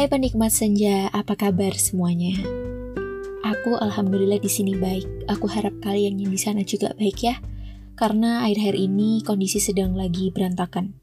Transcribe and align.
Hai 0.00 0.08
penikmat 0.08 0.48
senja, 0.48 1.12
apa 1.12 1.36
kabar 1.36 1.76
semuanya? 1.76 2.32
Aku 3.44 3.76
alhamdulillah 3.76 4.40
di 4.40 4.48
sini 4.48 4.72
baik. 4.72 5.28
Aku 5.28 5.44
harap 5.44 5.76
kalian 5.84 6.16
yang 6.16 6.32
di 6.32 6.40
sana 6.40 6.64
juga 6.64 6.96
baik 6.96 7.20
ya. 7.20 7.36
Karena 8.00 8.40
akhir-akhir 8.48 8.80
ini 8.80 9.20
kondisi 9.20 9.60
sedang 9.60 9.92
lagi 9.92 10.32
berantakan. 10.32 10.96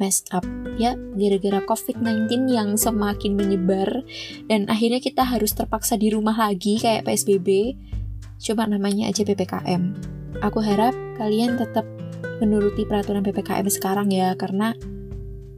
Messed 0.00 0.32
up 0.32 0.48
ya, 0.80 0.96
gara-gara 0.96 1.60
COVID-19 1.60 2.48
yang 2.48 2.80
semakin 2.80 3.36
menyebar 3.36 4.00
dan 4.48 4.64
akhirnya 4.72 5.04
kita 5.04 5.28
harus 5.28 5.52
terpaksa 5.52 6.00
di 6.00 6.08
rumah 6.08 6.40
lagi 6.40 6.80
kayak 6.80 7.04
PSBB. 7.04 7.76
Cuma 8.40 8.64
namanya 8.64 9.12
aja 9.12 9.28
PPKM. 9.28 9.92
Aku 10.40 10.64
harap 10.64 10.96
kalian 11.20 11.60
tetap 11.60 11.84
menuruti 12.40 12.88
peraturan 12.88 13.20
PPKM 13.28 13.68
sekarang 13.68 14.08
ya 14.08 14.32
karena 14.40 14.72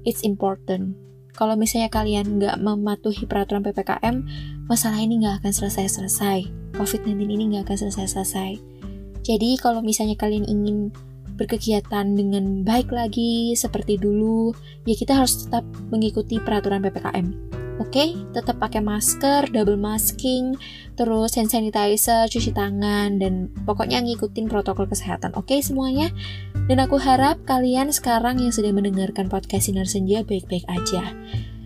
it's 0.02 0.26
important 0.26 0.98
kalau 1.34 1.54
misalnya 1.54 1.92
kalian 1.92 2.38
nggak 2.40 2.56
mematuhi 2.60 3.24
peraturan 3.26 3.62
PPKM, 3.64 4.24
masalah 4.66 4.98
ini 5.02 5.22
nggak 5.24 5.44
akan 5.44 5.52
selesai-selesai. 5.52 6.46
COVID-19 6.76 7.26
ini 7.26 7.44
nggak 7.54 7.70
akan 7.70 7.78
selesai-selesai. 7.86 8.50
Jadi 9.20 9.50
kalau 9.60 9.84
misalnya 9.84 10.16
kalian 10.16 10.48
ingin 10.48 10.90
berkegiatan 11.36 12.04
dengan 12.16 12.60
baik 12.64 12.92
lagi 12.92 13.56
seperti 13.56 13.96
dulu, 13.96 14.52
ya 14.84 14.92
kita 14.92 15.16
harus 15.16 15.48
tetap 15.48 15.64
mengikuti 15.88 16.36
peraturan 16.36 16.84
PPKM. 16.84 17.59
Oke, 17.80 17.96
okay? 17.96 18.08
tetap 18.36 18.60
pakai 18.60 18.84
masker, 18.84 19.48
double 19.56 19.80
masking, 19.80 20.52
terus 21.00 21.32
hand 21.32 21.48
sanitizer, 21.48 22.28
cuci 22.28 22.52
tangan, 22.52 23.16
dan 23.16 23.48
pokoknya 23.64 24.04
ngikutin 24.04 24.52
protokol 24.52 24.84
kesehatan. 24.84 25.32
Oke 25.32 25.56
okay, 25.56 25.60
semuanya? 25.64 26.12
Dan 26.68 26.84
aku 26.84 27.00
harap 27.00 27.40
kalian 27.48 27.88
sekarang 27.88 28.36
yang 28.36 28.52
sedang 28.52 28.76
mendengarkan 28.76 29.32
podcast 29.32 29.72
Sinar 29.72 29.88
Senja 29.88 30.20
baik-baik 30.20 30.68
aja. 30.68 31.16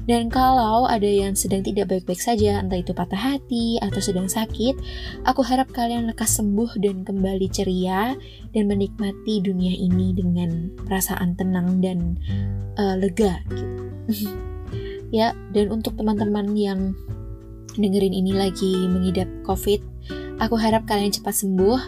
Dan 0.07 0.31
kalau 0.31 0.87
ada 0.87 1.09
yang 1.09 1.35
sedang 1.35 1.67
tidak 1.67 1.91
baik-baik 1.91 2.23
saja, 2.23 2.63
entah 2.63 2.79
itu 2.79 2.95
patah 2.95 3.19
hati 3.19 3.83
atau 3.83 3.99
sedang 3.99 4.31
sakit, 4.31 4.79
aku 5.27 5.43
harap 5.43 5.67
kalian 5.75 6.07
lekas 6.07 6.39
sembuh 6.39 6.79
dan 6.79 7.03
kembali 7.03 7.51
ceria 7.51 8.15
dan 8.55 8.65
menikmati 8.71 9.43
dunia 9.43 9.75
ini 9.75 10.15
dengan 10.15 10.71
perasaan 10.79 11.35
tenang 11.35 11.83
dan 11.83 12.23
uh, 12.79 12.95
lega 13.01 13.43
gitu. 13.51 13.67
ya 15.11 15.37
dan 15.53 15.73
untuk 15.73 15.97
teman-teman 15.99 16.55
yang 16.57 16.95
dengerin 17.75 18.15
ini 18.15 18.33
lagi 18.33 18.87
mengidap 18.87 19.27
covid 19.43 19.83
aku 20.39 20.55
harap 20.55 20.87
kalian 20.87 21.11
cepat 21.11 21.35
sembuh 21.35 21.81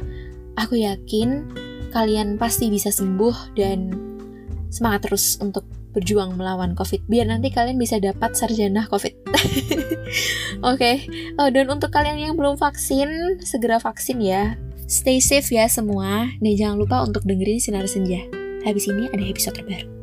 aku 0.59 0.81
yakin 0.83 1.47
kalian 1.94 2.37
pasti 2.37 2.69
bisa 2.69 2.91
sembuh 2.91 3.56
dan 3.56 3.94
semangat 4.69 5.09
terus 5.09 5.39
untuk 5.41 5.64
berjuang 5.97 6.37
melawan 6.37 6.77
COVID 6.77 7.09
biar 7.09 7.33
nanti 7.33 7.48
kalian 7.48 7.81
bisa 7.81 7.97
dapat 7.97 8.37
sarjana 8.37 8.84
COVID. 8.92 9.14
Oke, 9.33 10.77
okay. 10.77 10.97
oh, 11.41 11.48
dan 11.48 11.72
untuk 11.72 11.89
kalian 11.89 12.20
yang 12.20 12.34
belum 12.37 12.61
vaksin, 12.61 13.41
segera 13.41 13.81
vaksin 13.81 14.20
ya. 14.20 14.61
Stay 14.87 15.19
safe 15.25 15.48
ya 15.48 15.64
semua, 15.67 16.28
dan 16.39 16.53
jangan 16.53 16.77
lupa 16.77 17.00
untuk 17.00 17.25
dengerin 17.25 17.59
Sinar 17.59 17.89
Senja. 17.89 18.22
Habis 18.62 18.87
ini 18.92 19.09
ada 19.09 19.25
episode 19.25 19.56
terbaru. 19.56 19.95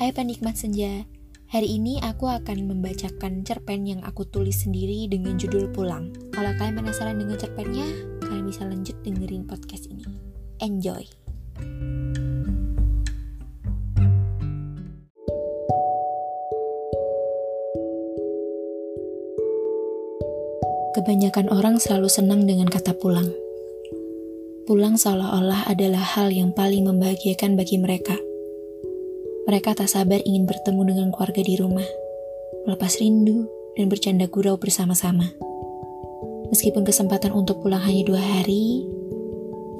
Hai 0.00 0.16
penikmat 0.16 0.56
senja, 0.56 1.04
hari 1.52 1.76
ini 1.76 2.00
aku 2.00 2.24
akan 2.24 2.72
membacakan 2.72 3.44
cerpen 3.44 3.84
yang 3.84 4.00
aku 4.00 4.24
tulis 4.24 4.64
sendiri 4.64 5.04
dengan 5.12 5.36
judul 5.36 5.68
Pulang. 5.76 6.08
Kalau 6.32 6.56
kalian 6.56 6.80
penasaran 6.80 7.20
dengan 7.20 7.36
cerpennya, 7.36 7.84
kalian 8.24 8.48
bisa 8.48 8.64
lanjut 8.64 8.96
dengerin 9.04 9.44
podcast 9.44 9.92
ini. 9.92 10.08
Enjoy! 10.64 11.04
Kebanyakan 20.96 21.52
orang 21.52 21.76
selalu 21.76 22.08
senang 22.08 22.48
dengan 22.48 22.72
kata 22.72 22.96
pulang. 22.96 23.28
Pulang 24.64 24.96
seolah-olah 24.96 25.68
adalah 25.68 26.00
hal 26.16 26.32
yang 26.32 26.56
paling 26.56 26.88
membahagiakan 26.88 27.60
bagi 27.60 27.76
mereka– 27.76 28.16
mereka 29.50 29.74
tak 29.74 29.90
sabar 29.90 30.22
ingin 30.22 30.46
bertemu 30.46 30.94
dengan 30.94 31.08
keluarga 31.10 31.42
di 31.42 31.58
rumah, 31.58 31.88
melepas 32.70 33.02
rindu, 33.02 33.50
dan 33.74 33.90
bercanda 33.90 34.30
gurau 34.30 34.54
bersama-sama. 34.54 35.26
Meskipun 36.54 36.86
kesempatan 36.86 37.34
untuk 37.34 37.58
pulang 37.58 37.82
hanya 37.82 38.06
dua 38.06 38.22
hari, 38.22 38.86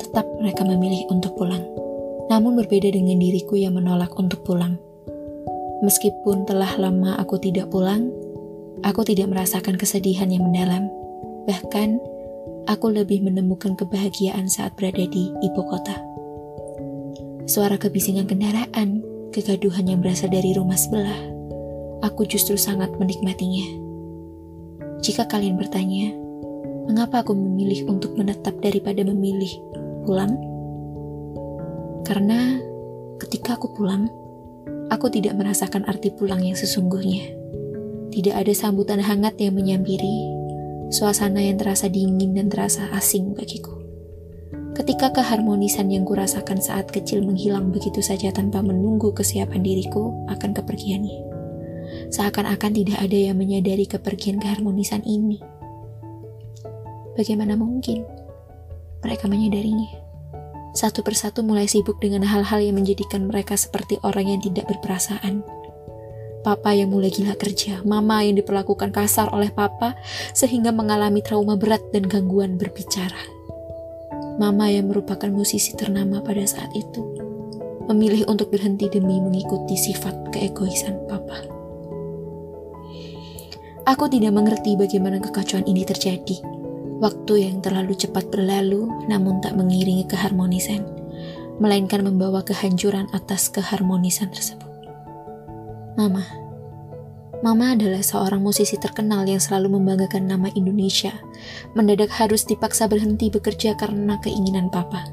tetap 0.03 0.27
mereka 0.43 0.67
memilih 0.67 1.07
untuk 1.15 1.39
pulang. 1.39 1.63
Namun 2.27 2.59
berbeda 2.59 2.91
dengan 2.91 3.23
diriku 3.23 3.55
yang 3.55 3.79
menolak 3.79 4.11
untuk 4.19 4.43
pulang. 4.43 4.75
Meskipun 5.87 6.51
telah 6.51 6.75
lama 6.75 7.15
aku 7.23 7.39
tidak 7.39 7.71
pulang, 7.71 8.11
aku 8.83 9.07
tidak 9.07 9.31
merasakan 9.31 9.79
kesedihan 9.79 10.35
yang 10.35 10.51
mendalam. 10.51 10.91
Bahkan, 11.47 11.95
aku 12.67 12.91
lebih 12.91 13.23
menemukan 13.23 13.79
kebahagiaan 13.79 14.51
saat 14.51 14.75
berada 14.75 15.07
di 15.07 15.31
ibu 15.31 15.63
kota. 15.63 15.95
Suara 17.47 17.79
kebisingan 17.79 18.27
kendaraan, 18.27 19.10
kegaduhan 19.31 19.87
yang 19.87 19.99
berasal 20.03 20.31
dari 20.31 20.53
rumah 20.55 20.77
sebelah, 20.77 21.19
aku 22.03 22.27
justru 22.27 22.59
sangat 22.59 22.91
menikmatinya. 22.99 23.67
Jika 25.01 25.25
kalian 25.31 25.57
bertanya, 25.57 26.13
mengapa 26.91 27.25
aku 27.25 27.33
memilih 27.33 27.89
untuk 27.89 28.19
menetap 28.19 28.59
daripada 28.61 29.01
memilih 29.07 29.51
pulang? 30.05 30.37
Karena 32.05 32.59
ketika 33.23 33.57
aku 33.57 33.73
pulang, 33.73 34.11
aku 34.93 35.09
tidak 35.09 35.39
merasakan 35.39 35.87
arti 35.87 36.13
pulang 36.13 36.45
yang 36.45 36.59
sesungguhnya. 36.59 37.33
Tidak 38.11 38.35
ada 38.35 38.51
sambutan 38.53 38.99
hangat 38.99 39.39
yang 39.39 39.55
menyampiri, 39.55 40.27
suasana 40.91 41.39
yang 41.41 41.57
terasa 41.57 41.87
dingin 41.87 42.35
dan 42.35 42.51
terasa 42.51 42.91
asing 42.93 43.33
bagiku. 43.33 43.80
Ketika 44.81 45.13
keharmonisan 45.13 45.93
yang 45.93 46.09
kurasakan 46.09 46.57
saat 46.57 46.89
kecil 46.89 47.21
menghilang 47.21 47.69
begitu 47.69 48.01
saja 48.01 48.33
tanpa 48.33 48.65
menunggu 48.65 49.13
kesiapan 49.13 49.61
diriku 49.61 50.25
akan 50.33 50.57
kepergiannya. 50.57 51.21
Seakan-akan 52.09 52.73
tidak 52.73 52.97
ada 52.97 53.19
yang 53.29 53.37
menyadari 53.37 53.85
kepergian 53.85 54.41
keharmonisan 54.41 55.05
ini. 55.05 55.37
Bagaimana 57.13 57.61
mungkin 57.61 58.09
mereka 59.05 59.29
menyadarinya? 59.29 60.01
Satu 60.73 61.05
persatu 61.05 61.45
mulai 61.45 61.69
sibuk 61.69 62.01
dengan 62.01 62.25
hal-hal 62.25 62.65
yang 62.65 62.81
menjadikan 62.81 63.29
mereka 63.29 63.61
seperti 63.61 64.01
orang 64.01 64.33
yang 64.33 64.41
tidak 64.41 64.65
berperasaan. 64.65 65.45
Papa 66.41 66.73
yang 66.73 66.89
mulai 66.89 67.13
gila 67.13 67.37
kerja, 67.37 67.85
mama 67.85 68.25
yang 68.25 68.41
diperlakukan 68.41 68.97
kasar 68.97 69.29
oleh 69.29 69.53
papa 69.53 69.93
sehingga 70.33 70.73
mengalami 70.73 71.21
trauma 71.21 71.61
berat 71.61 71.85
dan 71.93 72.09
gangguan 72.09 72.57
berbicara 72.57 73.40
Mama 74.41 74.73
yang 74.73 74.89
merupakan 74.89 75.29
musisi 75.29 75.77
ternama 75.77 76.25
pada 76.25 76.41
saat 76.49 76.73
itu, 76.73 77.05
memilih 77.93 78.25
untuk 78.25 78.49
berhenti 78.49 78.89
demi 78.89 79.21
mengikuti 79.21 79.77
sifat 79.77 80.33
keegoisan 80.33 80.97
papa. 81.05 81.45
Aku 83.85 84.09
tidak 84.09 84.33
mengerti 84.33 84.81
bagaimana 84.81 85.21
kekacauan 85.21 85.69
ini 85.69 85.85
terjadi. 85.85 86.41
Waktu 87.05 87.53
yang 87.53 87.61
terlalu 87.61 87.93
cepat 87.93 88.33
berlalu 88.33 88.89
namun 89.13 89.45
tak 89.45 89.61
mengiringi 89.61 90.09
keharmonisan, 90.09 90.89
melainkan 91.61 92.01
membawa 92.01 92.41
kehancuran 92.41 93.13
atas 93.13 93.53
keharmonisan 93.53 94.33
tersebut. 94.33 94.73
Mama, 96.01 96.25
Mama 97.41 97.73
adalah 97.73 98.05
seorang 98.05 98.45
musisi 98.45 98.77
terkenal 98.77 99.25
yang 99.25 99.41
selalu 99.41 99.81
membanggakan 99.81 100.29
nama 100.29 100.53
Indonesia. 100.53 101.17
Mendadak 101.73 102.13
harus 102.13 102.45
dipaksa 102.45 102.85
berhenti 102.85 103.33
bekerja 103.33 103.73
karena 103.81 104.21
keinginan 104.21 104.69
papa. 104.69 105.09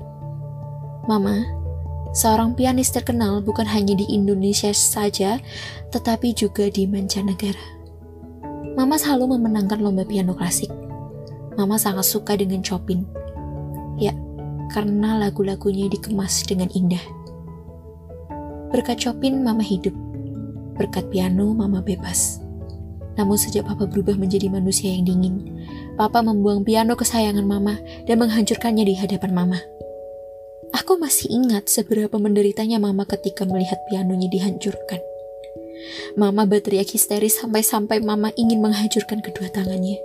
Mama, 1.08 1.48
seorang 2.12 2.52
pianis 2.52 2.92
terkenal 2.92 3.40
bukan 3.40 3.64
hanya 3.64 3.96
di 3.96 4.04
Indonesia 4.12 4.76
saja, 4.76 5.40
tetapi 5.96 6.36
juga 6.36 6.68
di 6.68 6.84
mancanegara. 6.84 7.80
Mama 8.76 9.00
selalu 9.00 9.40
memenangkan 9.40 9.80
lomba 9.80 10.04
piano 10.04 10.36
klasik. 10.36 10.70
Mama 11.56 11.80
sangat 11.80 12.12
suka 12.12 12.36
dengan 12.36 12.60
Chopin. 12.60 13.08
Ya, 13.96 14.12
karena 14.76 15.16
lagu-lagunya 15.16 15.88
dikemas 15.88 16.44
dengan 16.44 16.68
indah. 16.76 17.02
Berkat 18.76 19.00
Chopin, 19.00 19.48
Mama 19.48 19.64
hidup 19.64 19.96
Berkat 20.78 21.10
piano, 21.10 21.52
Mama 21.58 21.82
bebas. 21.82 22.42
Namun 23.18 23.36
sejak 23.36 23.66
Papa 23.66 23.90
berubah 23.90 24.14
menjadi 24.14 24.46
manusia 24.48 24.94
yang 24.94 25.10
dingin, 25.10 25.66
Papa 25.98 26.22
membuang 26.22 26.62
piano 26.62 26.94
kesayangan 26.94 27.44
Mama 27.44 27.82
dan 28.06 28.22
menghancurkannya 28.22 28.86
di 28.86 28.94
hadapan 28.94 29.34
Mama. 29.34 29.60
Aku 30.78 31.02
masih 31.02 31.34
ingat 31.34 31.66
seberapa 31.66 32.14
menderitanya 32.22 32.78
Mama 32.78 33.10
ketika 33.10 33.44
melihat 33.50 33.82
pianonya 33.90 34.30
dihancurkan. 34.30 35.02
Mama 36.14 36.46
berteriak 36.46 36.94
histeris 36.94 37.42
sampai-sampai 37.42 38.02
Mama 38.06 38.30
ingin 38.38 38.62
menghancurkan 38.62 39.26
kedua 39.26 39.50
tangannya. 39.50 39.98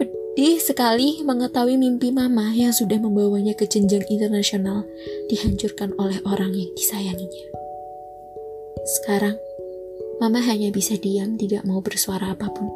Pedih 0.00 0.58
sekali 0.58 1.20
mengetahui 1.22 1.78
mimpi 1.78 2.10
Mama 2.10 2.50
yang 2.56 2.74
sudah 2.74 2.98
membawanya 2.98 3.54
ke 3.54 3.68
jenjang 3.68 4.02
internasional 4.08 4.82
dihancurkan 5.30 5.94
oleh 6.00 6.18
orang 6.26 6.50
yang 6.56 6.70
disayanginya. 6.74 7.46
Sekarang, 8.82 9.36
Mama 10.22 10.38
hanya 10.38 10.70
bisa 10.70 10.94
diam, 10.94 11.34
tidak 11.34 11.66
mau 11.66 11.82
bersuara 11.82 12.30
apa 12.30 12.46
pun. 12.54 12.70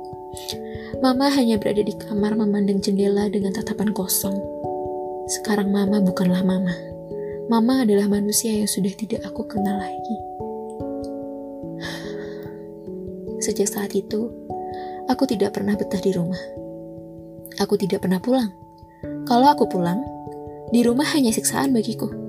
Mama 0.99 1.31
hanya 1.31 1.63
berada 1.63 1.79
di 1.79 1.95
kamar 1.95 2.35
memandang 2.35 2.83
jendela 2.83 3.31
dengan 3.31 3.55
tatapan 3.55 3.95
kosong. 3.95 4.35
Sekarang 5.31 5.71
Mama 5.71 6.03
bukanlah 6.03 6.43
Mama. 6.43 6.75
Mama 7.47 7.87
adalah 7.87 8.11
manusia 8.11 8.51
yang 8.51 8.67
sudah 8.67 8.91
tidak 8.99 9.23
aku 9.23 9.47
kenal 9.47 9.79
lagi. 9.79 10.17
Sejak 13.39 13.71
saat 13.71 13.95
itu, 13.95 14.27
aku 15.07 15.31
tidak 15.31 15.55
pernah 15.55 15.79
betah 15.79 16.03
di 16.03 16.11
rumah. 16.19 16.43
Aku 17.63 17.79
tidak 17.79 18.03
pernah 18.03 18.19
pulang. 18.19 18.51
Kalau 19.23 19.47
aku 19.55 19.71
pulang, 19.71 20.03
di 20.75 20.83
rumah 20.83 21.07
hanya 21.15 21.31
siksaan 21.31 21.71
bagiku. 21.71 22.26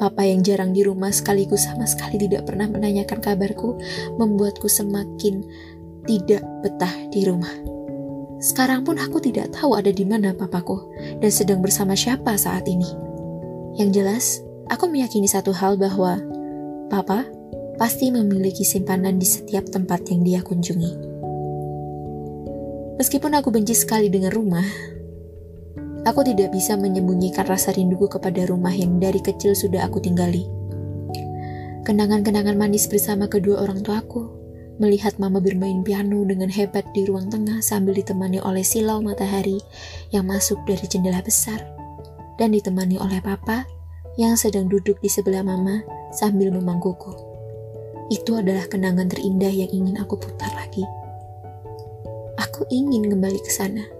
Papa 0.00 0.24
yang 0.24 0.40
jarang 0.40 0.72
di 0.72 0.80
rumah 0.80 1.12
sekaligus 1.12 1.68
sama 1.68 1.84
sekali 1.84 2.16
tidak 2.16 2.48
pernah 2.48 2.64
menanyakan 2.64 3.20
kabarku, 3.20 3.76
membuatku 4.16 4.64
semakin 4.64 5.44
tidak 6.08 6.40
betah 6.64 6.94
di 7.12 7.28
rumah. 7.28 7.52
Sekarang 8.40 8.88
pun 8.88 8.96
aku 8.96 9.20
tidak 9.20 9.52
tahu 9.52 9.76
ada 9.76 9.92
di 9.92 10.08
mana 10.08 10.32
papaku 10.32 10.88
dan 11.20 11.28
sedang 11.28 11.60
bersama 11.60 11.92
siapa 11.92 12.32
saat 12.40 12.64
ini. 12.64 12.88
Yang 13.76 13.90
jelas, 13.92 14.24
aku 14.72 14.88
meyakini 14.88 15.28
satu 15.28 15.52
hal 15.52 15.76
bahwa 15.76 16.16
papa 16.88 17.28
pasti 17.76 18.08
memiliki 18.08 18.64
simpanan 18.64 19.20
di 19.20 19.28
setiap 19.28 19.68
tempat 19.68 20.08
yang 20.08 20.24
dia 20.24 20.40
kunjungi. 20.40 21.12
Meskipun 22.96 23.36
aku 23.36 23.52
benci 23.52 23.76
sekali 23.76 24.08
dengan 24.08 24.32
rumah, 24.32 24.64
aku 26.04 26.24
tidak 26.24 26.54
bisa 26.54 26.76
menyembunyikan 26.76 27.44
rasa 27.44 27.74
rinduku 27.76 28.08
kepada 28.08 28.46
rumah 28.48 28.72
yang 28.72 28.96
dari 28.96 29.20
kecil 29.20 29.52
sudah 29.52 29.84
aku 29.84 30.00
tinggali. 30.00 30.48
Kenangan-kenangan 31.84 32.56
manis 32.56 32.86
bersama 32.86 33.26
kedua 33.26 33.64
orang 33.64 33.80
tuaku, 33.80 34.28
melihat 34.80 35.16
mama 35.20 35.40
bermain 35.44 35.84
piano 35.84 36.24
dengan 36.24 36.48
hebat 36.48 36.88
di 36.96 37.04
ruang 37.04 37.28
tengah 37.28 37.60
sambil 37.60 37.92
ditemani 37.92 38.40
oleh 38.40 38.64
silau 38.64 39.04
matahari 39.04 39.60
yang 40.08 40.24
masuk 40.24 40.56
dari 40.64 40.84
jendela 40.88 41.20
besar, 41.20 41.60
dan 42.40 42.56
ditemani 42.56 42.96
oleh 42.96 43.20
papa 43.20 43.68
yang 44.16 44.36
sedang 44.40 44.68
duduk 44.68 44.96
di 45.04 45.08
sebelah 45.12 45.44
mama 45.44 45.84
sambil 46.16 46.48
memangkuku. 46.48 47.12
Itu 48.10 48.40
adalah 48.40 48.66
kenangan 48.66 49.06
terindah 49.06 49.52
yang 49.52 49.70
ingin 49.70 50.00
aku 50.00 50.18
putar 50.18 50.50
lagi. 50.56 50.82
Aku 52.40 52.64
ingin 52.72 53.06
kembali 53.06 53.38
ke 53.38 53.52
sana. 53.52 53.99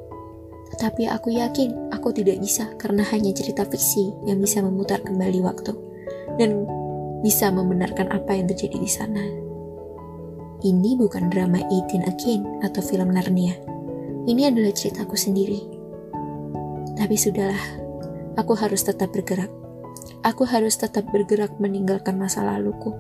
Tetapi 0.71 1.11
aku 1.11 1.35
yakin 1.35 1.91
aku 1.91 2.15
tidak 2.15 2.39
bisa 2.39 2.71
karena 2.79 3.03
hanya 3.11 3.35
cerita 3.35 3.67
fiksi 3.67 4.15
yang 4.25 4.39
bisa 4.39 4.63
memutar 4.63 5.03
kembali 5.03 5.43
waktu 5.43 5.75
dan 6.39 6.65
bisa 7.21 7.53
membenarkan 7.53 8.09
apa 8.11 8.33
yang 8.33 8.49
terjadi 8.49 8.79
di 8.81 8.91
sana. 8.91 9.25
Ini 10.61 10.97
bukan 11.01 11.33
drama 11.33 11.61
18 11.73 12.05
Again 12.05 12.43
atau 12.61 12.85
film 12.85 13.17
Narnia. 13.17 13.57
Ini 14.29 14.53
adalah 14.53 14.73
ceritaku 14.77 15.17
sendiri. 15.17 15.61
Tapi 17.01 17.17
sudahlah, 17.17 17.65
aku 18.37 18.53
harus 18.61 18.85
tetap 18.85 19.09
bergerak. 19.17 19.49
Aku 20.21 20.45
harus 20.45 20.77
tetap 20.77 21.09
bergerak 21.09 21.57
meninggalkan 21.57 22.21
masa 22.21 22.45
laluku. 22.45 22.93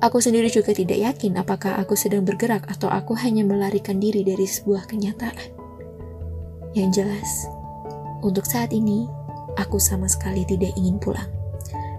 Aku 0.00 0.24
sendiri 0.24 0.48
juga 0.48 0.72
tidak 0.72 0.96
yakin 0.96 1.36
apakah 1.36 1.76
aku 1.76 1.98
sedang 1.98 2.24
bergerak 2.24 2.64
atau 2.70 2.88
aku 2.88 3.12
hanya 3.18 3.44
melarikan 3.44 4.00
diri 4.00 4.24
dari 4.24 4.48
sebuah 4.48 4.88
kenyataan. 4.88 5.57
Yang 6.78 7.02
jelas, 7.02 7.30
untuk 8.22 8.46
saat 8.46 8.70
ini, 8.70 9.10
aku 9.58 9.82
sama 9.82 10.06
sekali 10.06 10.46
tidak 10.46 10.70
ingin 10.78 11.02
pulang 11.02 11.26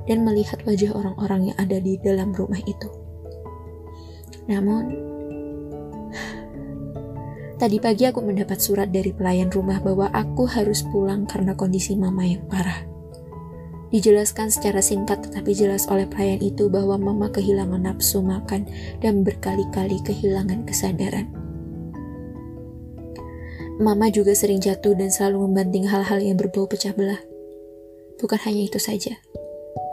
dan 0.08 0.24
melihat 0.24 0.64
wajah 0.64 0.96
orang-orang 0.96 1.52
yang 1.52 1.58
ada 1.60 1.84
di 1.84 2.00
dalam 2.00 2.32
rumah 2.32 2.64
itu. 2.64 2.88
Namun, 4.48 4.84
tadi 7.60 7.76
pagi 7.84 8.08
aku 8.08 8.24
mendapat 8.24 8.64
surat 8.64 8.88
dari 8.88 9.12
pelayan 9.12 9.52
rumah 9.52 9.84
bahwa 9.84 10.08
aku 10.16 10.48
harus 10.48 10.88
pulang 10.88 11.28
karena 11.28 11.60
kondisi 11.60 12.00
mama 12.00 12.24
yang 12.24 12.48
parah. 12.48 12.88
Dijelaskan 13.92 14.48
secara 14.48 14.80
singkat 14.80 15.28
tetapi 15.28 15.52
jelas 15.60 15.92
oleh 15.92 16.08
pelayan 16.08 16.40
itu 16.40 16.72
bahwa 16.72 16.96
mama 16.96 17.28
kehilangan 17.28 17.84
nafsu 17.84 18.24
makan 18.24 18.64
dan 19.04 19.28
berkali-kali 19.28 20.00
kehilangan 20.08 20.64
kesadaran. 20.64 21.39
Mama 23.80 24.12
juga 24.12 24.36
sering 24.36 24.60
jatuh 24.60 24.92
dan 24.92 25.08
selalu 25.08 25.48
membanting 25.48 25.88
hal-hal 25.88 26.20
yang 26.20 26.36
berbau 26.36 26.68
pecah 26.68 26.92
belah. 26.92 27.24
Bukan 28.20 28.36
hanya 28.44 28.68
itu 28.68 28.76
saja, 28.76 29.16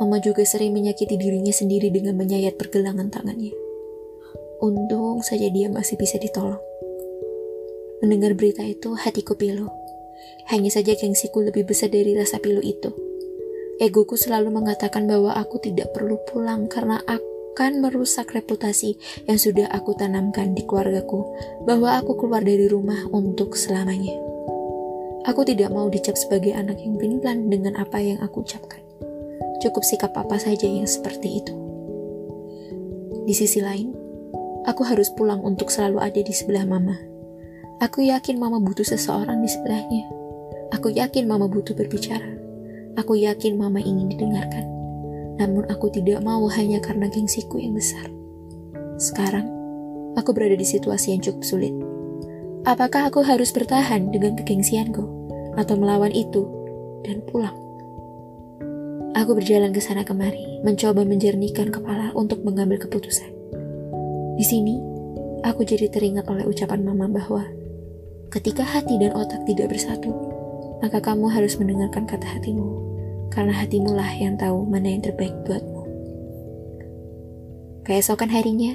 Mama 0.02 0.18
juga 0.18 0.42
sering 0.42 0.74
menyakiti 0.74 1.14
dirinya 1.14 1.54
sendiri 1.54 1.88
dengan 1.94 2.18
menyayat 2.18 2.58
pergelangan 2.58 3.08
tangannya. 3.08 3.54
Untung 4.58 5.22
saja 5.22 5.46
dia 5.48 5.70
masih 5.70 5.94
bisa 5.94 6.18
ditolong. 6.18 6.58
Mendengar 8.02 8.34
berita 8.34 8.66
itu, 8.66 8.92
hatiku 8.98 9.38
pilu. 9.38 9.70
Hanya 10.50 10.68
saja 10.68 10.98
gengsiku 10.98 11.46
lebih 11.46 11.64
besar 11.64 11.88
dari 11.88 12.12
rasa 12.18 12.42
pilu 12.42 12.60
itu. 12.60 12.90
Egoku 13.78 14.18
selalu 14.18 14.50
mengatakan 14.50 15.06
bahwa 15.06 15.36
aku 15.38 15.62
tidak 15.62 15.94
perlu 15.94 16.18
pulang 16.26 16.66
karena 16.66 16.98
akan 17.56 17.80
merusak 17.80 18.36
reputasi 18.36 19.00
yang 19.24 19.40
sudah 19.40 19.64
aku 19.72 19.96
tanamkan 19.96 20.52
di 20.52 20.68
keluargaku, 20.68 21.24
bahwa 21.64 21.96
aku 21.96 22.12
keluar 22.20 22.44
dari 22.44 22.68
rumah 22.68 23.08
untuk 23.16 23.56
selamanya. 23.56 24.12
Aku 25.24 25.40
tidak 25.40 25.72
mau 25.72 25.88
dicap 25.88 26.20
sebagai 26.20 26.52
anak 26.52 26.76
yang 26.84 27.00
pelin 27.00 27.48
dengan 27.48 27.80
apa 27.80 27.96
yang 27.96 28.20
aku 28.20 28.44
ucapkan. 28.44 28.84
Cukup 29.64 29.88
sikap 29.88 30.12
apa 30.20 30.36
saja 30.36 30.68
yang 30.68 30.84
seperti 30.84 31.40
itu. 31.40 31.56
Di 33.24 33.32
sisi 33.32 33.64
lain, 33.64 33.96
aku 34.68 34.84
harus 34.84 35.08
pulang 35.16 35.40
untuk 35.40 35.72
selalu 35.72 35.96
ada 36.04 36.20
di 36.20 36.34
sebelah 36.36 36.68
mama. 36.68 37.00
Aku 37.80 38.04
yakin 38.04 38.36
mama 38.36 38.60
butuh 38.60 38.84
seseorang 38.84 39.40
di 39.40 39.48
sebelahnya. 39.48 40.04
Aku 40.76 40.92
yakin 40.92 41.24
mama 41.24 41.48
butuh 41.48 41.72
berbicara. 41.72 42.36
Aku 43.00 43.16
yakin 43.16 43.56
mama 43.56 43.80
ingin 43.80 44.12
didengarkan. 44.12 44.75
Namun 45.36 45.68
aku 45.68 45.92
tidak 45.92 46.24
mau 46.24 46.44
hanya 46.48 46.80
karena 46.80 47.08
gengsiku 47.12 47.60
yang 47.60 47.76
besar. 47.76 48.08
Sekarang, 48.96 49.44
aku 50.16 50.32
berada 50.32 50.56
di 50.56 50.64
situasi 50.64 51.12
yang 51.12 51.20
cukup 51.20 51.44
sulit. 51.44 51.74
Apakah 52.64 53.12
aku 53.12 53.22
harus 53.22 53.52
bertahan 53.52 54.10
dengan 54.10 54.34
kegengsianku 54.34 55.04
atau 55.54 55.74
melawan 55.76 56.10
itu 56.10 56.48
dan 57.04 57.22
pulang? 57.28 57.54
Aku 59.16 59.32
berjalan 59.32 59.72
ke 59.72 59.80
sana 59.80 60.04
kemari, 60.04 60.60
mencoba 60.60 61.00
menjernihkan 61.04 61.72
kepala 61.72 62.12
untuk 62.12 62.44
mengambil 62.44 62.76
keputusan. 62.76 63.32
Di 64.36 64.44
sini, 64.44 64.76
aku 65.40 65.64
jadi 65.64 65.88
teringat 65.88 66.28
oleh 66.28 66.44
ucapan 66.44 66.84
mama 66.84 67.08
bahwa 67.08 67.48
ketika 68.28 68.60
hati 68.60 69.00
dan 69.00 69.16
otak 69.16 69.40
tidak 69.48 69.72
bersatu, 69.72 70.12
maka 70.84 71.00
kamu 71.00 71.32
harus 71.32 71.56
mendengarkan 71.56 72.04
kata 72.04 72.28
hatimu, 72.28 72.66
karena 73.36 73.52
hatimu 73.52 73.92
lah 73.92 74.08
yang 74.16 74.40
tahu 74.40 74.64
mana 74.64 74.88
yang 74.88 75.04
terbaik 75.04 75.36
buatmu. 75.44 75.84
Keesokan 77.84 78.32
harinya, 78.32 78.72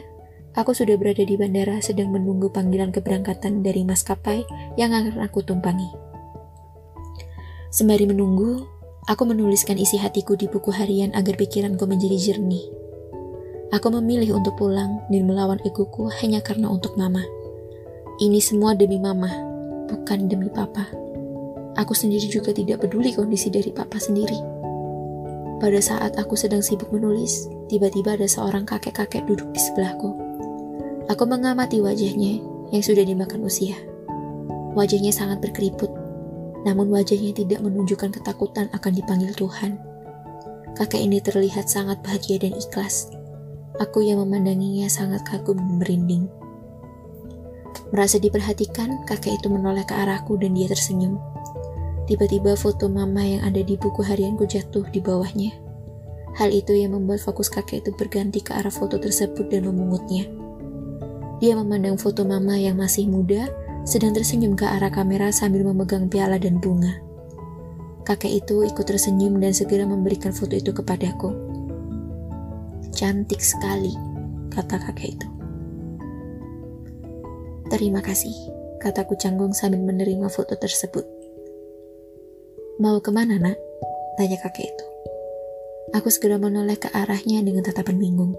aku 0.53 0.77
sudah 0.77 0.95
berada 1.01 1.25
di 1.25 1.33
bandara 1.33 1.81
sedang 1.81 2.13
menunggu 2.13 2.53
panggilan 2.53 2.93
keberangkatan 2.93 3.65
dari 3.65 3.81
maskapai 3.81 4.45
yang 4.77 4.93
akan 4.93 5.17
aku 5.25 5.41
tumpangi. 5.41 5.89
Sembari 7.73 8.05
menunggu, 8.05 8.61
aku 9.09 9.25
menuliskan 9.25 9.81
isi 9.81 9.97
hatiku 9.97 10.37
di 10.37 10.45
buku 10.45 10.69
harian 10.69 11.09
agar 11.17 11.33
pikiranku 11.41 11.83
menjadi 11.89 12.31
jernih. 12.31 12.63
Aku 13.73 13.89
memilih 13.89 14.37
untuk 14.37 14.61
pulang 14.61 15.01
dan 15.09 15.25
melawan 15.25 15.57
egoku 15.65 16.11
hanya 16.21 16.37
karena 16.43 16.69
untuk 16.69 16.99
mama. 16.99 17.25
Ini 18.21 18.37
semua 18.43 18.77
demi 18.77 19.01
mama, 19.01 19.31
bukan 19.89 20.29
demi 20.29 20.53
papa. 20.53 20.85
Aku 21.79 21.95
sendiri 21.95 22.27
juga 22.27 22.51
tidak 22.51 22.83
peduli 22.83 23.15
kondisi 23.15 23.47
dari 23.47 23.71
papa 23.71 23.95
sendiri. 23.95 24.50
Pada 25.61 25.77
saat 25.77 26.17
aku 26.17 26.33
sedang 26.33 26.65
sibuk 26.65 26.89
menulis, 26.89 27.45
tiba-tiba 27.69 28.17
ada 28.17 28.25
seorang 28.25 28.65
kakek-kakek 28.65 29.29
duduk 29.29 29.45
di 29.53 29.61
sebelahku. 29.61 30.09
Aku 31.05 31.23
mengamati 31.29 31.77
wajahnya 31.77 32.41
yang 32.73 32.81
sudah 32.81 33.05
dimakan 33.05 33.45
usia. 33.45 33.77
Wajahnya 34.73 35.13
sangat 35.13 35.37
berkeriput, 35.37 35.93
namun 36.65 36.89
wajahnya 36.89 37.37
tidak 37.37 37.61
menunjukkan 37.61 38.09
ketakutan 38.09 38.73
akan 38.73 38.91
dipanggil 38.97 39.29
Tuhan. 39.37 39.77
Kakek 40.73 40.97
ini 40.97 41.21
terlihat 41.21 41.69
sangat 41.69 42.01
bahagia 42.01 42.41
dan 42.41 42.57
ikhlas. 42.57 43.13
Aku 43.77 44.01
yang 44.01 44.17
memandanginya 44.17 44.89
sangat 44.89 45.21
kagum 45.29 45.61
dan 45.61 45.77
merinding. 45.77 46.25
Merasa 47.93 48.17
diperhatikan, 48.17 49.05
kakek 49.05 49.37
itu 49.37 49.45
menoleh 49.45 49.85
ke 49.85 49.93
arahku 49.93 50.41
dan 50.41 50.57
dia 50.57 50.65
tersenyum. 50.65 51.21
Tiba-tiba 52.09 52.57
foto 52.57 52.89
mama 52.89 53.21
yang 53.21 53.45
ada 53.45 53.61
di 53.61 53.77
buku 53.77 54.01
harianku 54.01 54.49
jatuh 54.49 54.83
di 54.89 54.97
bawahnya. 54.97 55.53
Hal 56.39 56.49
itu 56.49 56.73
yang 56.73 56.95
membuat 56.95 57.21
fokus 57.21 57.51
kakek 57.51 57.83
itu 57.85 57.91
berganti 57.93 58.39
ke 58.39 58.55
arah 58.55 58.71
foto 58.71 58.95
tersebut 58.95 59.51
dan 59.51 59.67
memungutnya. 59.67 60.25
Dia 61.43 61.57
memandang 61.57 61.99
foto 61.99 62.23
mama 62.23 62.55
yang 62.55 62.79
masih 62.79 63.09
muda, 63.09 63.51
sedang 63.83 64.13
tersenyum 64.13 64.53
ke 64.55 64.63
arah 64.63 64.93
kamera 64.93 65.33
sambil 65.33 65.65
memegang 65.67 66.07
piala 66.07 66.37
dan 66.39 66.61
bunga. 66.61 67.01
Kakek 68.01 68.45
itu 68.45 68.65
ikut 68.65 68.85
tersenyum 68.85 69.37
dan 69.37 69.53
segera 69.53 69.85
memberikan 69.85 70.33
foto 70.33 70.57
itu 70.57 70.73
kepadaku. 70.73 71.33
Cantik 72.93 73.41
sekali, 73.41 73.93
kata 74.49 74.77
kakek 74.77 75.17
itu. 75.17 75.27
Terima 77.69 78.03
kasih, 78.03 78.33
kataku 78.83 79.15
canggung 79.15 79.55
sambil 79.55 79.79
menerima 79.79 80.27
foto 80.27 80.57
tersebut. 80.59 81.20
Mau 82.81 82.97
ke 82.97 83.13
mana, 83.13 83.37
nak? 83.37 83.61
Tanya 84.17 84.41
kakek 84.41 84.73
itu. 84.73 84.85
Aku 85.93 86.09
segera 86.09 86.41
menoleh 86.41 86.81
ke 86.81 86.89
arahnya 86.89 87.45
dengan 87.45 87.61
tatapan 87.61 88.01
bingung. 88.01 88.33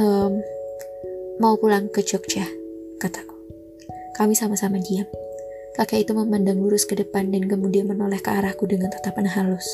Um, 0.00 0.40
mau 1.36 1.52
pulang 1.60 1.92
ke 1.92 2.00
Jogja, 2.00 2.48
kataku. 2.96 3.36
Kami 4.16 4.32
sama-sama 4.32 4.80
diam. 4.80 5.04
Kakek 5.76 6.08
itu 6.08 6.16
memandang 6.16 6.64
lurus 6.64 6.88
ke 6.88 6.96
depan 6.96 7.28
dan 7.28 7.44
kemudian 7.44 7.84
menoleh 7.84 8.24
ke 8.24 8.32
arahku 8.32 8.64
dengan 8.64 8.88
tatapan 8.88 9.28
halus. 9.28 9.68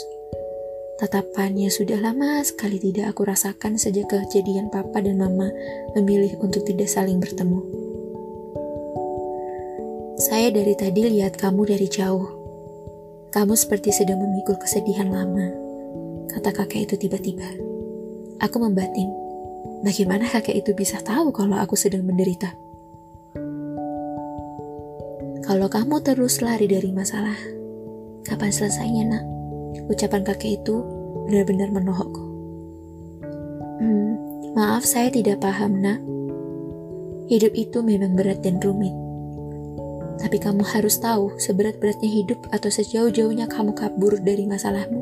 Tatapannya 0.99 1.70
sudah 1.70 2.02
lama 2.02 2.42
sekali 2.42 2.82
tidak 2.82 3.14
aku 3.14 3.30
rasakan 3.30 3.78
sejak 3.78 4.10
kejadian 4.10 4.75
papa 4.75 4.99
dan 4.99 5.22
mama 5.22 5.54
memilih 5.94 6.34
untuk 6.42 6.66
tidak 6.66 6.90
saling 6.90 7.22
bertemu. 7.22 7.62
Saya 10.18 10.50
dari 10.50 10.75
tadi 10.75 11.14
lihat 11.14 11.38
kamu 11.38 11.70
dari 11.70 11.87
jauh. 11.87 12.39
Kamu 13.30 13.54
seperti 13.54 13.94
sedang 13.94 14.18
memikul 14.18 14.58
kesedihan 14.58 15.06
lama, 15.06 15.54
kata 16.34 16.50
kakek 16.50 16.90
itu 16.90 17.06
tiba-tiba. 17.06 17.46
Aku 18.42 18.58
membatin, 18.58 19.06
bagaimana 19.87 20.26
kakek 20.26 20.58
itu 20.66 20.75
bisa 20.75 20.99
tahu 20.99 21.30
kalau 21.30 21.54
aku 21.54 21.78
sedang 21.78 22.02
menderita? 22.02 22.50
Kalau 25.46 25.70
kamu 25.70 26.02
terus 26.02 26.42
lari 26.42 26.66
dari 26.66 26.90
masalah, 26.90 27.38
kapan 28.26 28.50
selesainya 28.50 29.14
nak? 29.14 29.25
Ucapan 29.87 30.26
kakek 30.26 30.66
itu 30.66 30.82
benar-benar 31.30 31.70
menohokku. 31.70 32.25
Hmm, 33.78 34.10
maaf 34.58 34.82
saya 34.82 35.06
tidak 35.06 35.38
paham, 35.38 35.78
nak. 35.78 36.02
Hidup 37.30 37.54
itu 37.54 37.78
memang 37.78 38.18
berat 38.18 38.42
dan 38.42 38.58
rumit. 38.58 39.00
Tapi 40.21 40.37
kamu 40.37 40.62
harus 40.77 41.00
tahu, 41.00 41.33
seberat-beratnya 41.41 42.07
hidup 42.07 42.45
atau 42.53 42.69
sejauh-jauhnya 42.69 43.49
kamu 43.49 43.73
kabur 43.73 44.21
dari 44.21 44.45
masalahmu, 44.45 45.00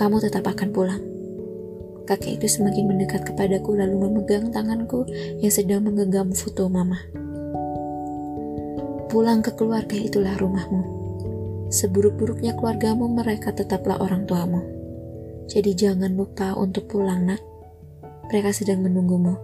kamu 0.00 0.16
tetap 0.24 0.48
akan 0.48 0.68
pulang. 0.72 1.02
Kakek 2.08 2.40
itu 2.40 2.58
semakin 2.58 2.88
mendekat 2.88 3.22
kepadaku 3.22 3.76
lalu 3.76 4.08
memegang 4.08 4.48
tanganku 4.48 5.04
yang 5.44 5.52
sedang 5.52 5.84
menggenggam 5.84 6.32
foto 6.32 6.66
mama. 6.66 6.98
Pulang 9.12 9.44
ke 9.44 9.52
keluarga 9.54 9.94
itulah 9.94 10.34
rumahmu. 10.40 10.82
Seburuk-buruknya 11.70 12.56
keluargamu, 12.58 13.06
mereka 13.12 13.54
tetaplah 13.54 14.00
orang 14.02 14.26
tuamu. 14.26 14.64
Jadi 15.46 15.70
jangan 15.76 16.16
lupa 16.16 16.56
untuk 16.58 16.90
pulang, 16.90 17.30
nak. 17.30 17.42
Mereka 18.30 18.50
sedang 18.56 18.82
menunggumu. 18.82 19.38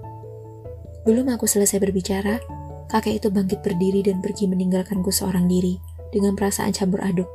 Belum 1.07 1.27
aku 1.31 1.47
selesai 1.47 1.79
berbicara, 1.79 2.43
kakek 2.87 3.19
itu 3.19 3.29
bangkit 3.35 3.67
berdiri 3.67 4.07
dan 4.07 4.23
pergi 4.23 4.47
meninggalkanku 4.47 5.11
seorang 5.11 5.51
diri 5.51 5.79
dengan 6.15 6.39
perasaan 6.39 6.71
campur 6.71 7.03
aduk. 7.03 7.27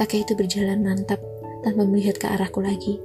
Kakek 0.00 0.24
itu 0.24 0.32
berjalan 0.32 0.80
mantap 0.80 1.20
tanpa 1.60 1.84
melihat 1.84 2.16
ke 2.16 2.24
arahku 2.24 2.64
lagi. 2.64 2.96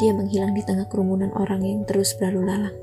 Dia 0.00 0.16
menghilang 0.16 0.56
di 0.56 0.64
tengah 0.64 0.88
kerumunan 0.88 1.28
orang 1.36 1.60
yang 1.60 1.84
terus 1.84 2.16
berlalu 2.16 2.48
lalang. 2.48 2.76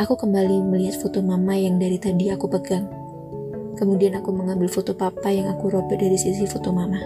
Aku 0.00 0.18
kembali 0.18 0.66
melihat 0.66 0.98
foto 0.98 1.22
mama 1.22 1.54
yang 1.54 1.78
dari 1.78 2.00
tadi 2.00 2.32
aku 2.32 2.50
pegang. 2.50 2.88
Kemudian 3.78 4.18
aku 4.18 4.34
mengambil 4.34 4.66
foto 4.66 4.96
papa 4.96 5.30
yang 5.30 5.46
aku 5.52 5.70
robek 5.70 6.00
dari 6.00 6.18
sisi 6.18 6.48
foto 6.48 6.74
mama. 6.74 6.98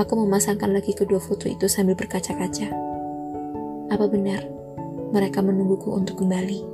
Aku 0.00 0.16
memasangkan 0.16 0.72
lagi 0.72 0.96
kedua 0.96 1.20
foto 1.20 1.46
itu 1.46 1.68
sambil 1.68 1.92
berkaca-kaca. 1.92 2.72
Apa 3.92 4.08
benar 4.08 4.40
mereka 5.12 5.44
menungguku 5.44 5.92
untuk 5.92 6.24
kembali? 6.24 6.71